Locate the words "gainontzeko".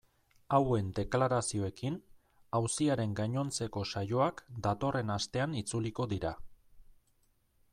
3.19-3.83